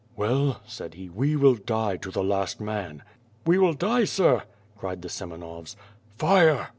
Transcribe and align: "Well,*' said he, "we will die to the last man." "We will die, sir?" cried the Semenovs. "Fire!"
"Well,*' 0.15 0.61
said 0.65 0.95
he, 0.95 1.09
"we 1.09 1.35
will 1.35 1.53
die 1.53 1.95
to 1.97 2.09
the 2.09 2.23
last 2.23 2.59
man." 2.59 3.03
"We 3.45 3.59
will 3.59 3.73
die, 3.75 4.05
sir?" 4.05 4.41
cried 4.75 5.03
the 5.03 5.09
Semenovs. 5.09 5.75
"Fire!" 6.17 6.69